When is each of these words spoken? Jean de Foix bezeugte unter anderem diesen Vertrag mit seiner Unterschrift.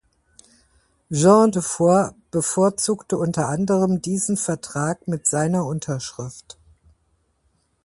Jean 1.11 1.49
de 1.51 1.61
Foix 1.61 2.15
bezeugte 2.31 3.19
unter 3.19 3.49
anderem 3.49 4.01
diesen 4.01 4.35
Vertrag 4.35 5.07
mit 5.07 5.27
seiner 5.27 5.63
Unterschrift. 5.63 6.57